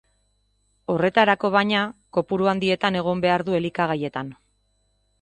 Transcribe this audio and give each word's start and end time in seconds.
Horretarako, 0.93 1.51
baina, 1.57 1.83
kopuru 2.19 2.51
handietan 2.55 3.01
egon 3.05 3.25
behar 3.27 3.49
du 3.51 3.63
elikagaietan. 3.63 4.37